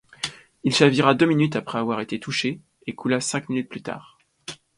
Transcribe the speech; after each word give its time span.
Il 0.63 0.73
chavira 0.73 1.13
deux 1.13 1.27
minutes 1.27 1.55
après 1.55 1.77
avoir 1.77 2.01
été 2.01 2.19
touchée 2.19 2.59
et 2.87 2.95
coula 2.95 3.21
cinq 3.21 3.49
minutes 3.49 3.69
plus 3.69 3.83
tard. 3.83 4.17